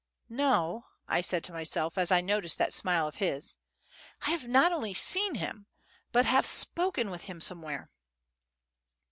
"No," 0.29 0.87
said 1.21 1.43
I 1.43 1.45
to 1.45 1.53
myself, 1.53 1.95
as 1.95 2.11
I 2.11 2.21
noticed 2.21 2.57
that 2.57 2.73
smile 2.73 3.07
of 3.07 3.17
his, 3.17 3.57
"I 4.25 4.31
have 4.31 4.47
not 4.47 4.71
only 4.71 4.95
seen 4.95 5.35
him, 5.35 5.67
but 6.11 6.25
have 6.25 6.47
spoken 6.47 7.11
with 7.11 7.25
him 7.25 7.39
somewhere." 7.39 7.87